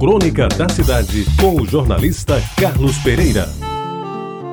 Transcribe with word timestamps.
Crônica 0.00 0.48
da 0.48 0.66
Cidade, 0.66 1.26
com 1.38 1.60
o 1.60 1.66
jornalista 1.66 2.42
Carlos 2.58 2.96
Pereira. 3.00 3.46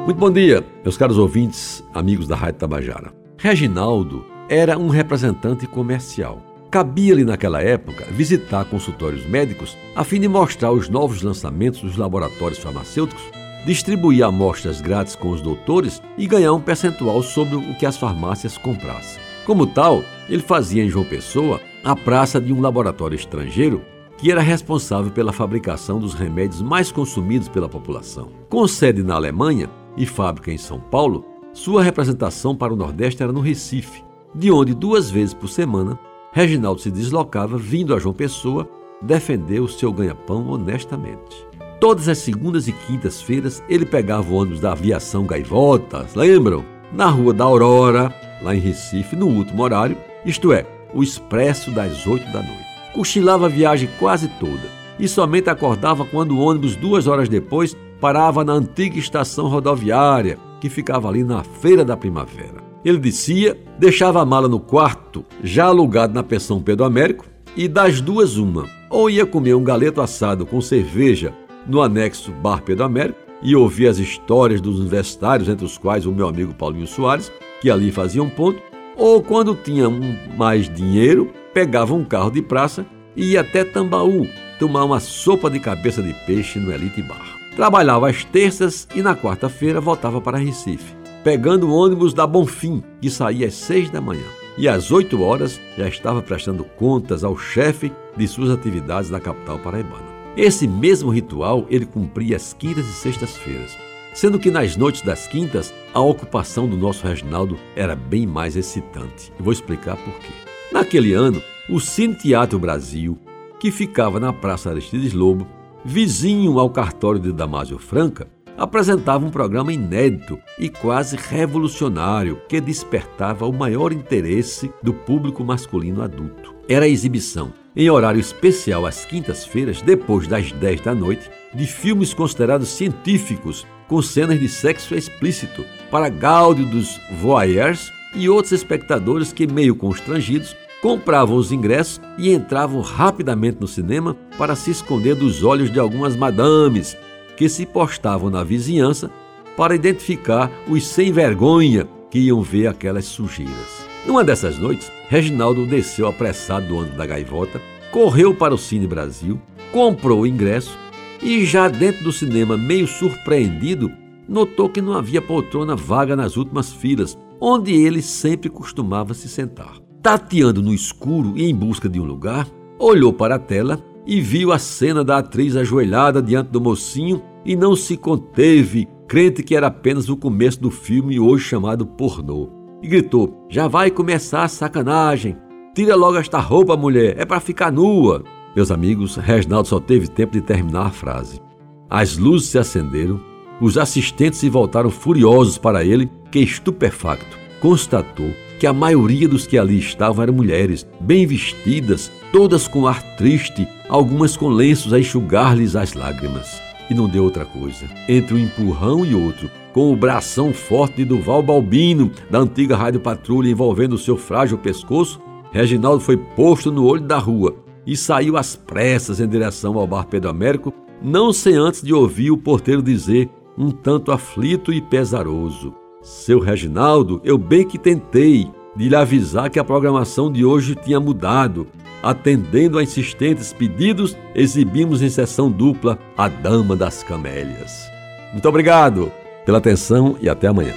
Muito 0.04 0.18
bom 0.18 0.30
dia, 0.30 0.62
meus 0.84 0.98
caros 0.98 1.18
ouvintes, 1.18 1.82
amigos 1.94 2.28
da 2.28 2.36
Rádio 2.36 2.60
Tabajara. 2.60 3.14
Reginaldo 3.38 4.26
era 4.50 4.78
um 4.78 4.90
representante 4.90 5.66
comercial. 5.66 6.44
Cabia-lhe 6.70 7.24
naquela 7.24 7.62
época 7.62 8.04
visitar 8.12 8.66
consultórios 8.66 9.26
médicos 9.26 9.78
a 9.96 10.04
fim 10.04 10.20
de 10.20 10.28
mostrar 10.28 10.74
os 10.74 10.90
novos 10.90 11.22
lançamentos 11.22 11.80
dos 11.80 11.96
laboratórios 11.96 12.60
farmacêuticos, 12.60 13.24
distribuir 13.66 14.26
amostras 14.26 14.82
grátis 14.82 15.16
com 15.16 15.30
os 15.30 15.40
doutores 15.40 16.02
e 16.18 16.28
ganhar 16.28 16.52
um 16.52 16.60
percentual 16.60 17.24
sobre 17.24 17.56
o 17.56 17.74
que 17.76 17.86
as 17.86 17.96
farmácias 17.96 18.58
comprassem. 18.58 19.22
Como 19.46 19.66
tal, 19.66 20.04
ele 20.28 20.44
fazia 20.44 20.84
em 20.84 20.90
João 20.90 21.06
Pessoa 21.06 21.62
a 21.86 21.96
praça 21.96 22.42
de 22.42 22.52
um 22.52 22.60
laboratório 22.60 23.16
estrangeiro 23.16 23.82
que 24.18 24.32
era 24.32 24.42
responsável 24.42 25.12
pela 25.12 25.32
fabricação 25.32 26.00
dos 26.00 26.14
remédios 26.14 26.62
mais 26.62 26.92
consumidos 26.92 27.48
pela 27.48 27.70
população. 27.70 28.30
Com 28.50 28.68
sede 28.68 29.04
na 29.04 29.16
Alemanha 29.16 29.70
e 29.96 30.06
fábrica 30.06 30.52
em 30.52 30.58
São 30.58 30.80
Paulo, 30.80 31.26
sua 31.54 31.84
representação 31.84 32.56
para 32.56 32.74
o 32.74 32.76
Nordeste 32.76 33.22
era 33.22 33.32
no 33.32 33.40
Recife, 33.40 34.04
de 34.34 34.52
onde 34.52 34.74
duas 34.74 35.10
vezes 35.10 35.34
por 35.34 35.48
semana 35.48 36.00
Reginaldo 36.32 36.82
se 36.82 36.92
deslocava 36.92 37.58
vindo 37.58 37.96
a 37.96 38.00
João 38.00 38.14
Pessoa 38.14 38.70
defender 39.02 39.60
o 39.60 39.68
seu 39.68 39.92
ganha-pão 39.92 40.48
honestamente. 40.50 41.48
Todas 41.80 42.08
as 42.08 42.18
segundas 42.20 42.68
e 42.68 42.72
quintas-feiras 42.72 43.64
ele 43.70 43.86
pegava 43.86 44.32
o 44.32 44.36
ônibus 44.36 44.60
da 44.60 44.72
aviação 44.72 45.26
Gaivotas, 45.26 46.16
lembram? 46.16 46.66
Na 46.92 47.08
Rua 47.08 47.34
da 47.34 47.44
Aurora, 47.44 48.14
lá 48.42 48.56
em 48.56 48.60
Recife, 48.60 49.16
no 49.16 49.28
último 49.28 49.64
horário, 49.64 49.98
isto 50.26 50.54
é, 50.54 50.66
o 50.94 51.04
expresso 51.04 51.72
das 51.72 52.06
oito 52.08 52.26
da 52.32 52.42
noite. 52.42 52.77
Cochilava 52.98 53.46
a 53.46 53.50
viagem 53.50 53.88
quase 54.00 54.28
toda 54.28 54.76
e 55.00 55.08
somente 55.08 55.52
acordava 55.52 56.04
quando 56.04 56.32
o 56.32 56.40
ônibus, 56.40 56.76
duas 56.76 57.06
horas 57.06 57.30
depois, 57.30 57.78
parava 58.02 58.44
na 58.44 58.54
antiga 58.54 58.98
estação 58.98 59.48
rodoviária 59.48 60.40
que 60.60 60.68
ficava 60.68 61.08
ali 61.08 61.24
na 61.24 61.44
Feira 61.44 61.86
da 61.86 61.96
Primavera. 61.96 62.56
Ele 62.84 62.98
descia, 62.98 63.56
deixava 63.78 64.20
a 64.20 64.26
mala 64.26 64.48
no 64.48 64.60
quarto, 64.60 65.24
já 65.44 65.66
alugado 65.66 66.12
na 66.12 66.24
pensão 66.24 66.60
Pedro 66.60 66.86
Américo, 66.86 67.28
e 67.56 67.68
das 67.68 68.02
duas 68.02 68.36
uma, 68.38 68.66
ou 68.90 69.12
ia 69.12 69.28
comer 69.28 69.54
um 69.54 69.64
galeto 69.64 70.02
assado 70.02 70.44
com 70.44 70.60
cerveja 70.60 71.32
no 71.68 71.84
anexo 71.84 72.32
Bar 72.32 72.64
Pedro 72.64 72.86
Américo 72.86 73.20
e 73.44 73.56
ouvir 73.56 73.90
as 73.90 74.00
histórias 74.00 74.60
dos 74.60 74.80
universitários, 74.80 75.48
entre 75.48 75.64
os 75.64 75.78
quais 75.78 76.08
o 76.08 76.12
meu 76.12 76.28
amigo 76.28 76.52
Paulinho 76.52 76.88
Soares, 76.88 77.32
que 77.62 77.70
ali 77.70 77.92
fazia 77.92 78.24
um 78.24 78.30
ponto, 78.30 78.60
ou 78.96 79.22
quando 79.22 79.54
tinha 79.54 79.88
mais 80.36 80.68
dinheiro, 80.68 81.32
pegava 81.58 81.96
um 81.96 82.04
carro 82.04 82.30
de 82.30 82.40
praça 82.40 82.86
e 83.16 83.32
ia 83.32 83.42
até 83.42 83.64
Tambaú 83.64 84.28
tomar 84.60 84.84
uma 84.84 85.00
sopa 85.00 85.50
de 85.50 85.60
cabeça 85.60 86.04
de 86.04 86.14
peixe 86.28 86.60
no 86.60 86.72
Elite 86.72 87.02
Bar. 87.02 87.36
Trabalhava 87.56 88.08
às 88.08 88.24
terças 88.24 88.88
e 88.94 89.02
na 89.02 89.16
quarta-feira 89.16 89.82
voltava 89.82 90.22
para 90.22 90.38
Recife, 90.38 90.96
pegando 91.24 91.68
o 91.68 91.74
ônibus 91.74 92.14
da 92.14 92.28
Bonfim, 92.28 92.84
que 93.02 93.10
saía 93.10 93.48
às 93.48 93.56
seis 93.56 93.90
da 93.90 94.00
manhã. 94.00 94.28
E 94.56 94.68
às 94.68 94.92
oito 94.92 95.24
horas 95.24 95.60
já 95.76 95.88
estava 95.88 96.22
prestando 96.22 96.64
contas 96.64 97.24
ao 97.24 97.36
chefe 97.36 97.92
de 98.16 98.28
suas 98.28 98.52
atividades 98.52 99.10
na 99.10 99.20
capital 99.20 99.58
paraibana. 99.58 100.06
Esse 100.38 100.68
mesmo 100.68 101.10
ritual 101.10 101.66
ele 101.72 101.88
cumpria 101.88 102.36
às 102.36 102.54
quintas 102.54 102.86
e 102.86 102.94
sextas-feiras, 102.94 103.76
sendo 104.14 104.38
que 104.38 104.52
nas 104.52 104.78
noites 104.78 105.02
das 105.02 105.26
quintas 105.26 105.74
a 105.92 106.02
ocupação 106.02 106.68
do 106.68 106.78
nosso 106.78 107.08
Reginaldo 107.08 107.58
era 107.76 107.96
bem 107.96 108.28
mais 108.28 108.56
excitante. 108.56 109.34
Vou 109.40 109.52
explicar 109.52 109.96
por 109.98 110.14
quê. 110.20 110.47
Naquele 110.72 111.14
ano, 111.14 111.42
o 111.70 111.80
Cine 111.80 112.16
Teatro 112.16 112.60
Brasil, 112.60 113.18
que 113.60 113.72
ficava 113.72 114.20
na 114.20 114.34
Praça 114.34 114.70
Aristides 114.70 115.14
Lobo, 115.14 115.48
vizinho 115.84 116.60
ao 116.60 116.70
cartório 116.70 117.20
de 117.20 117.32
Damásio 117.32 117.80
Franca, 117.80 118.28
apresentava 118.58 119.26
um 119.26 119.30
programa 119.30 119.72
inédito 119.72 120.38
e 120.60 120.68
quase 120.68 121.16
revolucionário 121.16 122.42
que 122.50 122.60
despertava 122.60 123.46
o 123.46 123.54
maior 123.54 123.94
interesse 123.94 124.72
do 124.82 124.94
público 124.94 125.44
masculino 125.44 126.02
adulto. 126.02 126.56
Era 126.68 126.86
a 126.86 126.90
exibição, 126.90 127.54
em 127.76 127.90
horário 127.90 128.20
especial 128.20 128.86
às 128.86 129.06
quintas-feiras, 129.06 129.82
depois 129.82 130.28
das 130.28 130.52
10 130.52 130.82
da 130.82 130.94
noite, 130.94 131.30
de 131.54 131.66
filmes 131.66 132.14
considerados 132.14 132.70
científicos 132.70 133.66
com 133.88 134.02
cenas 134.02 134.40
de 134.40 134.50
sexo 134.50 134.96
explícito, 134.96 135.64
para 135.90 136.10
gáudio 136.10 136.66
dos 136.66 137.00
voyeurs 137.22 137.94
e 138.14 138.28
outros 138.28 138.52
espectadores 138.52 139.32
que, 139.32 139.48
meio 139.48 139.76
constrangidos, 139.76 140.56
compravam 140.82 141.36
os 141.36 141.52
ingressos 141.52 142.00
e 142.18 142.32
entravam 142.32 142.82
rapidamente 142.82 143.58
no 143.60 143.68
cinema 143.68 144.16
para 144.38 144.56
se 144.56 144.72
esconder 144.72 145.16
dos 145.16 145.44
olhos 145.44 145.72
de 145.72 145.80
algumas 145.80 146.16
madames 146.16 146.96
que 147.36 147.50
se 147.50 147.66
postavam 147.66 148.30
na 148.30 148.44
vizinhança 148.44 149.12
para 149.56 149.76
identificar 149.76 150.52
os 150.68 150.86
sem 150.88 151.12
vergonha 151.12 151.88
que 152.10 152.20
iam 152.20 152.42
ver 152.42 152.68
aquelas 152.68 153.06
sujeiras. 153.06 153.86
Numa 154.06 154.24
dessas 154.24 154.58
noites, 154.58 154.92
Reginaldo 155.10 155.66
desceu 155.66 156.08
apressado 156.08 156.68
do 156.68 156.78
ônibus 156.78 156.98
da 156.98 157.06
gaivota, 157.06 157.62
correu 157.92 158.34
para 158.34 158.54
o 158.54 158.58
Cine 158.58 158.88
Brasil, 158.88 159.40
comprou 159.72 160.22
o 160.22 160.28
ingresso 160.28 160.78
e, 161.22 161.46
já 161.46 161.68
dentro 161.68 162.04
do 162.04 162.12
cinema, 162.12 162.58
meio 162.58 162.88
surpreendido, 162.88 163.92
notou 164.28 164.70
que 164.70 164.82
não 164.82 164.94
havia 164.94 165.22
poltrona 165.22 165.76
vaga 165.76 166.16
nas 166.16 166.38
últimas 166.38 166.72
filas, 166.72 167.18
onde 167.40 167.74
ele 167.74 168.02
sempre 168.02 168.50
costumava 168.50 169.14
se 169.14 169.28
sentar. 169.28 169.87
Tateando 170.08 170.62
no 170.62 170.74
escuro 170.74 171.34
e 171.36 171.44
em 171.44 171.54
busca 171.54 171.90
de 171.90 172.00
um 172.00 172.06
lugar, 172.06 172.48
olhou 172.80 173.12
para 173.12 173.36
a 173.36 173.40
tela 173.40 173.78
e 174.06 174.22
viu 174.22 174.54
a 174.54 174.58
cena 174.58 175.04
da 175.04 175.18
atriz 175.18 175.54
ajoelhada 175.54 176.22
diante 176.22 176.50
do 176.50 176.62
mocinho 176.62 177.22
e 177.44 177.58
não 177.58 177.76
se 177.76 177.98
conteve, 177.98 178.88
crente 179.06 179.44
que 179.44 179.54
era 179.54 179.68
apenas 179.68 180.08
o 180.08 180.16
começo 180.16 180.62
do 180.62 180.72
filme 180.72 181.20
hoje 181.20 181.44
chamado 181.44 181.86
pornô. 181.86 182.48
E 182.82 182.88
gritou: 182.88 183.46
Já 183.50 183.68
vai 183.68 183.92
começar 183.92 184.44
a 184.44 184.48
sacanagem! 184.48 185.36
Tira 185.76 185.94
logo 185.94 186.16
esta 186.16 186.40
roupa, 186.40 186.78
mulher, 186.78 187.20
é 187.20 187.26
para 187.26 187.42
ficar 187.42 187.70
nua! 187.70 188.24
Meus 188.56 188.72
amigos, 188.72 189.18
Reginaldo 189.18 189.68
só 189.68 189.78
teve 189.78 190.08
tempo 190.08 190.32
de 190.32 190.42
terminar 190.42 190.86
a 190.86 190.92
frase. 190.92 191.42
As 191.90 192.18
luzes 192.18 192.48
se 192.48 192.58
acenderam, 192.58 193.20
os 193.60 193.78
assistentes 193.78 194.40
se 194.40 194.48
voltaram 194.48 194.90
furiosos 194.90 195.58
para 195.58 195.84
ele, 195.84 196.10
que 196.32 196.40
estupefacto 196.40 197.38
constatou 197.60 198.47
que 198.60 198.68
a 198.68 198.74
maioria 198.74 199.28
dos 199.28 199.46
que 199.46 199.58
ali 199.58 199.78
estavam 199.78 200.24
eram 200.24 200.34
mulheres, 200.34 200.88
bem 201.00 201.26
vestidas, 201.26 202.12
todas 202.32 202.68
com 202.68 202.88
ar 202.88 203.02
triste, 203.16 203.68
algumas 203.88 204.36
com 204.36 204.50
lenços 204.50 204.94
a 204.94 205.00
enxugar-lhes 205.00 205.76
as 205.76 205.94
lágrimas. 205.94 206.62
E 206.90 206.94
não 206.94 207.08
deu 207.08 207.24
outra 207.24 207.46
coisa. 207.46 207.86
Entre 208.08 208.34
um 208.34 208.40
empurrão 208.40 209.06
e 209.06 209.14
outro, 209.14 209.50
com 209.74 209.92
o 209.92 209.96
bração 209.96 210.54
forte 210.54 210.98
de 210.98 211.06
Duval 211.06 211.44
Balbino, 211.44 212.12
da 212.30 212.40
antiga 212.40 212.76
Rádio 212.76 213.00
Patrulha 213.00 213.52
envolvendo 213.52 213.94
o 213.94 213.98
seu 213.98 214.18
frágil 214.18 214.58
pescoço, 214.58 215.22
Reginaldo 215.52 216.02
foi 216.02 216.18
posto 216.18 216.72
no 216.72 216.86
olho 216.86 217.04
da 217.04 217.18
rua 217.18 217.56
e 217.86 217.96
saiu 217.96 218.38
às 218.38 218.56
pressas 218.56 219.20
em 219.20 219.28
direção 219.28 219.78
ao 219.78 219.88
bar 219.88 220.06
Pedro 220.06 220.30
Américo, 220.30 220.74
não 221.02 221.32
sem 221.32 221.56
antes 221.56 221.82
de 221.82 221.94
ouvir 221.94 222.32
o 222.32 222.38
porteiro 222.38 222.82
dizer, 222.82 223.30
um 223.58 223.72
tanto 223.72 224.12
aflito 224.12 224.74
e 224.74 224.82
pesaroso: 224.82 225.74
seu 226.02 226.40
Reginaldo, 226.40 227.22
eu 227.24 227.38
bem 227.38 227.68
que 227.68 227.78
tentei 227.78 228.50
de 228.76 228.90
lhe 228.90 228.96
avisar 228.96 229.50
que 229.50 229.60
a 229.60 229.64
programação 229.64 230.32
de 230.32 230.46
hoje 230.46 230.76
tinha 230.76 231.00
mudado. 231.00 231.68
Atendendo 232.02 232.78
a 232.78 232.84
insistentes 232.84 233.52
pedidos, 233.52 234.16
exibimos 234.36 235.02
em 235.02 235.10
sessão 235.10 235.50
dupla 235.50 235.98
A 236.16 236.28
Dama 236.28 236.76
das 236.76 237.04
Camélias. 237.04 237.90
Muito 238.32 238.48
obrigado 238.48 239.12
pela 239.46 239.58
atenção 239.58 240.16
e 240.22 240.30
até 240.30 240.48
amanhã. 240.48 240.74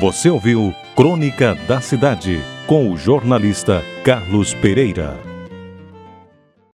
Você 0.00 0.28
ouviu 0.28 0.74
Crônica 0.94 1.54
da 1.66 1.80
Cidade 1.80 2.40
com 2.66 2.92
o 2.92 2.96
jornalista 2.96 3.82
Carlos 4.04 4.52
Pereira. 4.54 5.29